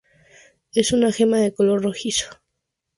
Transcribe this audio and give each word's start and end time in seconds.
Es 0.73 0.93
una 0.93 1.11
gema 1.11 1.37
de 1.37 1.53
color 1.53 1.83
rojizo. 1.83 2.25